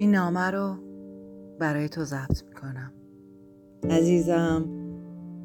این 0.00 0.10
نامه 0.10 0.50
رو 0.50 0.76
برای 1.58 1.88
تو 1.88 2.04
ضبط 2.04 2.44
می‌کنم. 2.44 2.92
عزیزم 3.90 4.64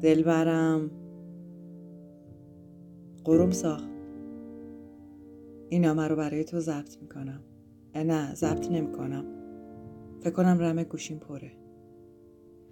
دلبرم. 0.02 0.90
قروم 3.24 3.50
ساخت. 3.50 3.88
این 5.68 5.84
نامه 5.84 6.08
رو 6.08 6.16
برای 6.16 6.44
تو 6.44 6.60
ضبط 6.60 6.98
می‌کنم. 7.02 7.40
نه 7.94 8.34
ضبط 8.34 8.70
نمی‌کنم. 8.70 9.24
فکر 10.20 10.32
کنم 10.32 10.58
رمه 10.60 10.84
گوشیم 10.84 11.18
پره. 11.18 11.52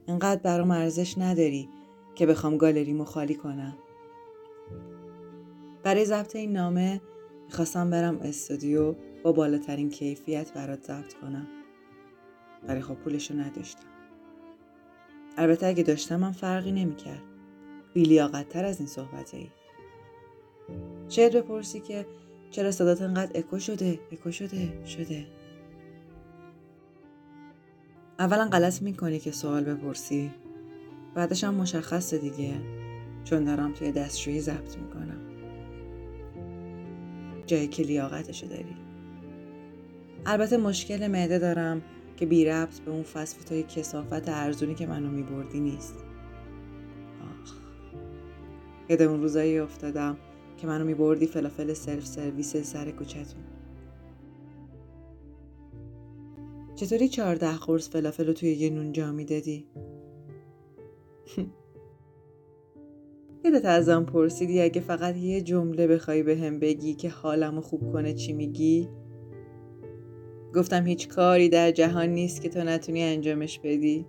انقدر 0.09 0.41
برام 0.43 0.71
ارزش 0.71 1.19
نداری 1.19 1.69
که 2.15 2.27
بخوام 2.27 2.57
گالری 2.57 3.05
خالی 3.05 3.35
کنم. 3.35 3.77
برای 5.83 6.05
ضبط 6.05 6.37
این 6.37 6.53
نامه 6.53 7.01
می‌خواستم 7.47 7.91
برم 7.91 8.19
استودیو 8.19 8.95
با 9.23 9.33
بالاترین 9.33 9.91
کیفیت 9.91 10.55
برات 10.55 10.83
ضبط 10.83 11.15
کنم. 11.15 11.47
ولی 12.69 12.81
خب 12.81 12.95
پولشو 12.95 13.35
نداشتم. 13.35 13.87
البته 15.37 15.67
اگه 15.67 15.83
داشتم 15.83 16.25
هم 16.25 16.33
فرقی 16.33 16.73
نمی‌کرد. 16.73 17.23
بیلیاقتتر 17.95 18.65
از 18.65 18.79
این 18.79 18.89
صحبت 18.89 19.35
ای 19.35 19.49
شاید 21.09 21.33
بپرسی 21.37 21.81
که 21.81 22.07
چرا 22.51 22.71
صدات 22.71 23.03
انقدر 23.03 23.39
اکو 23.39 23.59
شده؟ 23.59 24.01
اکو 24.13 24.31
شده؟ 24.33 24.87
شده. 24.87 25.27
اولا 28.19 28.49
غلط 28.49 28.83
می‌کنی 28.83 29.19
که 29.19 29.31
سوال 29.31 29.65
بپرسی. 29.65 30.31
بعدش 31.15 31.45
هم 31.45 31.55
مشخصه 31.55 32.19
دیگه. 32.19 32.55
چون 33.25 33.45
دارم 33.45 33.73
توی 33.73 33.93
دستشویی 33.93 34.41
ضبط 34.41 34.79
می‌کنم. 34.79 35.21
جای 37.47 37.69
که 37.69 37.83
لیاقتشو 37.83 38.47
داری. 38.47 38.77
البته 40.27 40.57
مشکل 40.57 41.07
معده 41.07 41.39
دارم. 41.39 41.83
که 42.23 42.27
بی 42.27 42.45
ربط 42.45 42.81
به 42.81 42.91
اون 42.91 43.03
فست 43.03 43.53
فودهای 43.53 43.63
کثافت 43.63 44.29
ارزونی 44.29 44.75
که 44.75 44.87
منو 44.87 45.11
میبردی 45.11 45.61
نیست 45.61 45.95
آخ 47.21 47.55
یاد 48.89 49.03
اون 49.03 49.21
روزایی 49.21 49.59
افتادم 49.59 50.17
که 50.57 50.67
منو 50.67 50.85
میبردی 50.85 51.27
فلافل 51.27 51.73
سلف 51.73 52.07
سرویس 52.07 52.57
سر 52.57 52.91
کوچتون 52.91 53.43
چطوری 56.75 57.09
چهارده 57.09 57.57
قرص 57.57 57.91
فلافل 57.91 58.27
رو 58.27 58.33
توی 58.33 58.53
یه 58.53 58.71
نون 58.71 58.93
جا 58.93 59.13
می‌دادی؟ 59.13 59.67
یادت 63.45 63.65
ازم 63.65 64.05
پرسیدی 64.05 64.61
اگه 64.61 64.81
فقط 64.81 65.17
یه 65.17 65.41
جمله 65.41 65.87
بخوای 65.87 66.23
به 66.23 66.37
هم 66.37 66.59
بگی 66.59 66.95
که 66.95 67.09
حالمو 67.09 67.61
خوب 67.61 67.93
کنه 67.93 68.15
چی 68.15 68.33
میگی؟ 68.33 68.89
گفتم 70.55 70.87
هیچ 70.87 71.09
کاری 71.09 71.49
در 71.49 71.71
جهان 71.71 72.09
نیست 72.09 72.43
که 72.43 72.49
تو 72.49 72.65
نتونی 72.65 73.03
انجامش 73.03 73.59
بدی. 73.59 74.07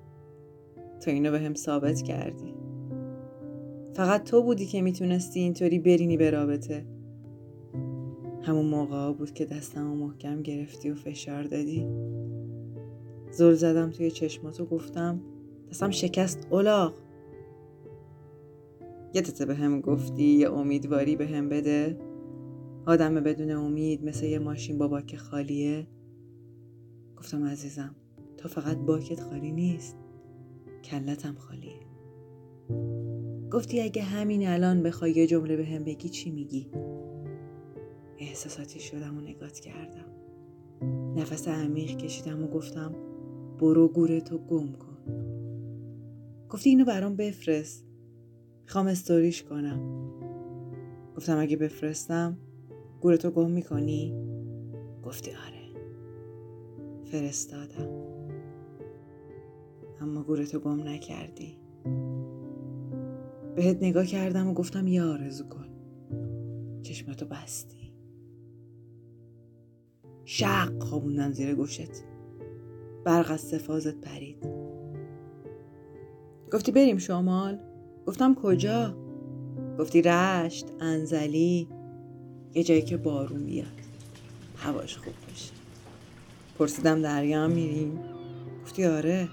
تو 1.02 1.12
اینو 1.12 1.32
به 1.32 1.40
هم 1.40 1.54
ثابت 1.54 2.02
کردی. 2.02 2.54
فقط 3.94 4.24
تو 4.24 4.44
بودی 4.44 4.66
که 4.66 4.82
می‌تونستی 4.82 5.40
اینطوری 5.40 5.80
برینی 5.80 6.18
به 6.18 6.30
رابطه. 6.30 6.86
همون 8.42 8.66
موقع 8.66 9.14
بود 9.14 9.34
که 9.34 9.46
دستم 9.46 9.92
و 9.92 9.96
محکم 9.96 10.42
گرفتی 10.42 10.90
و 10.90 10.96
فشار 10.96 11.44
دادی. 11.44 11.88
زل 13.32 13.54
زدم 13.54 13.90
توی 13.90 14.12
چشماتو 14.12 14.66
گفتم 14.66 15.22
دستم 15.70 15.92
شکست 15.92 16.48
اولاغ. 16.52 16.94
یادت 19.14 19.44
به 19.44 19.56
هم 19.56 19.82
گفتی 19.82 20.24
یه 20.24 20.52
امیدواری 20.52 21.16
به 21.16 21.28
هم 21.28 21.50
بده. 21.50 21.98
آدم 22.86 23.16
بدون 23.16 23.52
امید 23.52 24.06
مثل 24.06 24.26
یه 24.26 24.40
ماشین 24.40 24.78
با 24.78 24.88
باک 24.88 25.16
خالیه. 25.16 25.88
گفتم 27.24 27.44
عزیزم 27.46 27.96
تو 28.38 28.48
فقط 28.50 28.78
باکت 28.78 29.20
خالی 29.20 29.52
نیست 29.52 29.98
کلتم 30.84 31.36
خالیه. 31.36 31.80
گفتی 33.52 33.82
اگه 33.82 34.02
همین 34.02 34.48
الان 34.48 34.84
بخوای 34.84 35.12
یه 35.12 35.28
جمله 35.28 35.58
به 35.58 35.66
هم 35.66 35.84
بگی 35.84 36.10
چی 36.10 36.32
میگی؟ 36.32 36.72
احساساتی 38.20 38.80
شدم 38.80 39.18
و 39.18 39.22
نگات 39.22 39.60
کردم. 39.60 40.06
نفس 41.16 41.48
عمیق 41.48 41.98
کشیدم 41.98 42.44
و 42.44 42.48
گفتم 42.48 42.96
برو 43.60 43.88
گورتو 43.88 44.38
گم 44.38 44.72
کن. 44.72 44.98
گفتی 46.50 46.70
اینو 46.70 46.86
برام 46.86 47.16
بفرست. 47.16 47.86
می‌خوام 48.64 48.88
استوریش 48.88 49.44
کنم. 49.44 49.80
گفتم 51.16 51.38
اگه 51.38 51.58
بفرستم 51.58 52.38
گورتو 53.02 53.32
گم 53.32 53.52
می‌کنی؟ 53.52 54.14
گفتی 55.04 55.32
آره. 55.32 55.53
فرستادم. 57.14 57.90
اما 60.02 60.24
گورتو 60.24 60.60
گم 60.60 60.88
نکردی. 60.88 61.58
بهت 63.56 63.78
نگاه 63.82 64.06
کردم 64.06 64.48
و 64.48 64.54
گفتم 64.54 64.88
یه 64.88 65.04
آرزو 65.04 65.44
کن. 65.44 65.68
چشمتو 66.82 67.26
بستی. 67.26 67.94
شق 70.26 70.84
خوابوندن 70.84 71.32
زیر 71.32 71.56
گوشت. 71.56 71.92
برق 73.06 73.32
از 73.32 73.42
سفازت 73.42 73.96
پرید. 73.96 74.48
گفتی 76.52 76.72
بریم 76.72 76.98
شمال. 76.98 77.60
گفتم 78.08 78.36
کجا؟ 78.36 78.98
گفتی 79.80 80.02
رشت 80.02 80.66
انزلی. 80.80 81.68
یه 82.54 82.64
جایی 82.64 82.82
که 82.82 82.98
بارون 82.98 83.46
بیاد. 83.46 83.68
هواش 84.56 84.98
خوب 84.98 85.14
باشه. 85.28 85.63
پرسیدم 86.60 87.02
دریا 87.02 87.48
میریم؟ 87.48 88.00
گفتی 88.64 88.86
آره. 88.86 89.30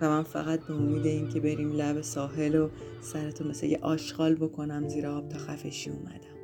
و 0.00 0.08
من 0.08 0.22
فقط 0.22 0.60
به 0.60 0.74
امید 0.74 1.06
این 1.06 1.28
که 1.28 1.40
بریم 1.40 1.72
لب 1.72 2.00
ساحل 2.00 2.54
و 2.54 2.68
سرتو 3.00 3.48
مثل 3.48 3.66
یه 3.66 3.78
آشغال 3.82 4.34
بکنم 4.34 4.88
زیر 4.88 5.06
آب 5.06 5.28
تا 5.28 5.38
خفشی 5.38 5.90
اومدم. 5.90 6.34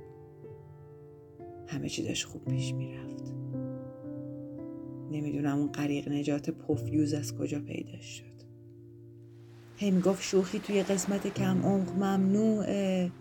همه 1.66 1.88
چی 1.88 2.02
داشت 2.02 2.26
خوب 2.26 2.44
پیش 2.44 2.74
می‌رفت. 2.74 3.32
نمی‌دونم 5.10 5.58
اون 5.58 5.72
غریق 5.72 6.08
نجات 6.08 6.50
پفیوز 6.50 7.14
از 7.14 7.36
کجا 7.36 7.60
پیدا 7.60 8.00
شد. 8.00 8.24
هی 9.76 9.90
می‌گفت 9.90 10.22
شوخی 10.22 10.58
توی 10.58 10.82
قسمت 10.82 11.34
کم 11.34 11.62
عمق 11.62 11.90
ممنوعه. 11.90 13.12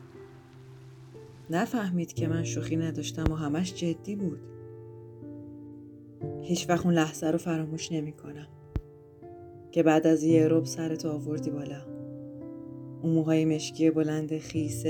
نفهمید 1.50 2.14
که 2.14 2.28
من 2.28 2.44
شوخی 2.44 2.76
نداشتم 2.76 3.32
و 3.32 3.36
همش 3.36 3.74
جدی 3.74 4.16
بود. 4.16 4.40
هیچ 6.50 6.70
وقت 6.70 6.86
اون 6.86 6.94
لحظه 6.94 7.28
رو 7.28 7.38
فراموش 7.38 7.92
نمی 7.92 8.12
کنم. 8.12 8.48
که 9.72 9.84
بعد 9.84 10.08
از 10.08 10.24
یه 10.24 10.48
روب 10.48 10.66
سرتو 10.66 11.10
آوردی 11.10 11.50
بالا. 11.50 11.82
اون 13.02 13.14
موهای 13.14 13.46
مشکی 13.46 13.90
بلند 13.90 14.38
خیست 14.38 14.86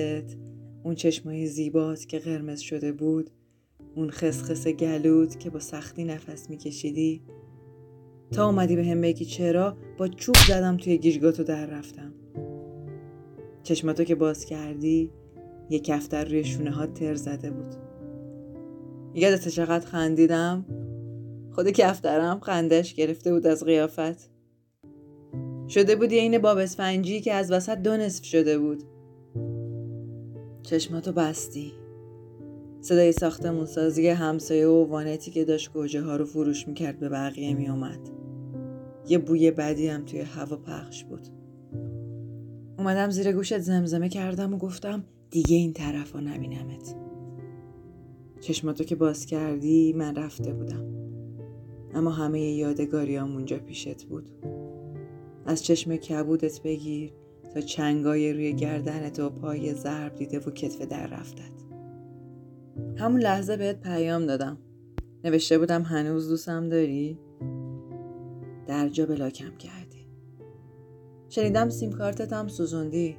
اون 0.83 0.95
چشمای 0.95 1.47
زیبات 1.47 2.05
که 2.05 2.19
قرمز 2.19 2.59
شده 2.59 2.91
بود 2.91 3.29
اون 3.95 4.09
خسخس 4.09 4.67
گلود 4.67 5.35
که 5.35 5.49
با 5.49 5.59
سختی 5.59 6.03
نفس 6.03 6.49
میکشیدی. 6.49 7.21
تا 8.31 8.45
اومدی 8.45 8.75
به 8.75 8.85
هم 8.85 9.01
بگی 9.01 9.25
چرا 9.25 9.77
با 9.97 10.07
چوب 10.07 10.35
زدم 10.47 10.77
توی 10.77 10.97
گیجگاتو 10.97 11.43
در 11.43 11.65
رفتم. 11.65 12.13
چشماتو 13.63 14.03
که 14.03 14.15
باز 14.15 14.45
کردی 14.45 15.11
یه 15.69 15.79
کفتر 15.79 16.25
روی 16.25 16.43
شونه 16.43 16.71
ها 16.71 16.87
تر 16.87 17.15
زده 17.15 17.51
بود. 17.51 17.75
یادت 19.13 19.47
چقدر 19.47 19.85
خندیدم؟ 19.85 20.65
خود 21.51 21.69
کفترم 21.69 22.39
خندش 22.39 22.93
گرفته 22.93 23.33
بود 23.33 23.47
از 23.47 23.63
قیافت. 23.63 24.29
شده 25.67 25.95
بودی 25.95 26.15
این 26.15 26.37
باب 26.37 26.57
اسفنجی 26.57 27.21
که 27.21 27.33
از 27.33 27.51
وسط 27.51 27.77
دو 27.77 27.97
نصف 27.97 28.25
شده 28.25 28.59
بود. 28.59 28.83
چشماتو 30.63 31.11
بستی. 31.11 31.73
صدای 32.81 33.11
ساختمون 33.11 33.65
سازی 33.65 34.07
همسایه 34.07 34.67
و 34.67 34.85
وانتی 34.85 35.31
که 35.31 35.45
داشت 35.45 35.73
گوجه 35.73 36.01
ها 36.01 36.15
رو 36.15 36.25
فروش 36.25 36.67
می‌کرد 36.67 36.99
به 36.99 37.09
بقیه 37.09 37.53
میومد 37.53 37.99
یه 39.07 39.17
بوی 39.17 39.51
بدی 39.51 39.87
هم 39.87 40.05
توی 40.05 40.19
هوا 40.19 40.57
پخش 40.57 41.03
بود. 41.03 41.27
اومدم 42.77 43.09
زیر 43.09 43.31
گوشت 43.31 43.59
زمزمه 43.59 44.09
کردم 44.09 44.53
و 44.53 44.57
گفتم 44.57 45.03
دیگه 45.29 45.55
این 45.55 45.73
طرف 45.73 46.11
ها 46.11 46.19
نبینمت. 46.19 46.95
چشماتو 48.41 48.83
که 48.83 48.95
باز 48.95 49.25
کردی 49.25 49.93
من 49.93 50.15
رفته 50.15 50.53
بودم. 50.53 50.85
اما 51.93 52.11
همه 52.11 52.41
یادگاریام 52.41 53.31
اونجا 53.31 53.57
پیشت 53.57 54.03
بود. 54.03 54.29
از 55.45 55.63
چشم 55.63 55.95
کبودت 55.95 56.61
بگیر 56.61 57.11
تا 57.53 57.61
چنگای 57.61 58.33
روی 58.33 58.53
گردنت 58.53 59.19
و 59.19 59.29
پای 59.29 59.73
ضرب 59.73 60.15
دیده 60.15 60.39
و 60.39 60.51
کتف 60.51 60.81
در 60.81 61.07
رفتت. 61.07 61.51
همون 62.95 63.21
لحظه 63.21 63.57
بهت 63.57 63.81
پیام 63.81 64.25
دادم. 64.25 64.57
نوشته 65.23 65.57
بودم 65.57 65.83
هنوز 65.83 66.29
دوستم 66.29 66.69
داری؟ 66.69 67.19
در 68.67 68.89
جا 68.89 69.05
بلاکم 69.05 69.57
کردی. 69.57 70.07
شنیدم 71.29 71.69
سیم 71.69 71.91
کارتت 71.91 72.33
هم 72.33 72.47
سوزوندی. 72.47 73.15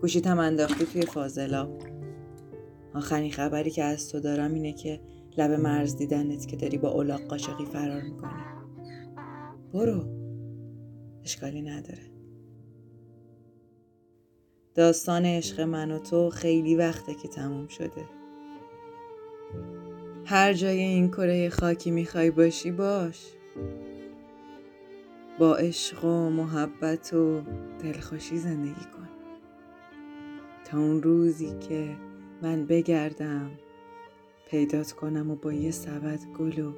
گوشیت 0.00 0.26
هم 0.26 0.38
انداختی 0.38 0.84
توی 0.86 1.02
فاضلا 1.02 1.68
آخرین 2.94 3.30
خبری 3.30 3.70
که 3.70 3.84
از 3.84 4.08
تو 4.08 4.20
دارم 4.20 4.54
اینه 4.54 4.72
که 4.72 5.00
لب 5.38 5.50
مرز 5.50 5.96
دیدنت 5.96 6.48
که 6.48 6.56
داری 6.56 6.78
با 6.78 6.88
اولاق 6.88 7.20
قاشقی 7.20 7.64
فرار 7.64 8.02
می‌کنی. 8.02 8.42
برو. 9.72 10.04
اشکالی 11.24 11.62
نداره. 11.62 12.12
داستان 14.74 15.24
عشق 15.24 15.60
من 15.60 15.90
و 15.90 15.98
تو 15.98 16.30
خیلی 16.30 16.76
وقته 16.76 17.14
که 17.14 17.28
تموم 17.28 17.66
شده. 17.66 18.04
هر 20.24 20.52
جای 20.52 20.78
این 20.78 21.08
کره 21.08 21.48
خاکی 21.48 21.90
می‌خوای 21.90 22.30
باشی 22.30 22.70
باش. 22.70 23.32
با 25.38 25.56
عشق 25.56 26.04
و 26.04 26.30
محبت 26.30 27.14
و 27.14 27.40
دلخوشی 27.82 28.38
زندگی 28.38 28.84
کن. 28.96 29.08
تا 30.64 30.78
اون 30.78 31.02
روزی 31.02 31.58
که 31.68 31.96
من 32.42 32.66
بگردم 32.66 33.50
پیدات 34.52 34.92
کنم 34.92 35.30
و 35.30 35.36
با 35.36 35.52
یه 35.52 35.70
سبد 35.70 36.24
گل 36.38 36.58
و 36.58 36.72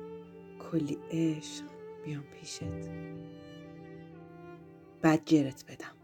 کلی 0.59 0.99
عشق 1.11 1.65
بیام 2.05 2.23
پیشت. 2.23 2.63
بد 5.03 5.25
گرت 5.25 5.65
بدم. 5.65 5.97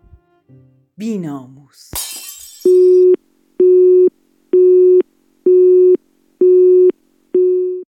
بی 0.97 1.19
ناموس. 1.19 2.00